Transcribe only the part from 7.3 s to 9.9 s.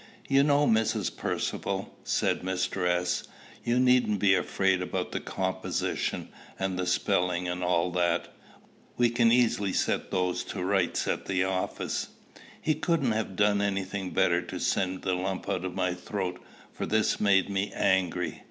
and all that. We can easily